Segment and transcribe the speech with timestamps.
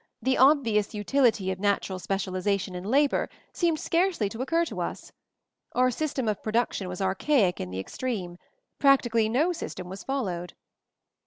[0.19, 5.11] The obvious util ity of natural specialization in labor seemed scarcely to occur to us.
[5.73, 8.39] Our system of pro duction was archaic in the extreme;
[8.79, 10.55] prac tically no system was followed."